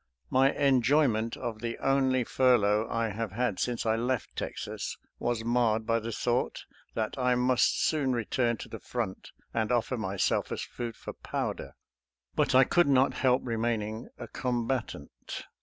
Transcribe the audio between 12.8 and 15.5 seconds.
not help remaining a combatant.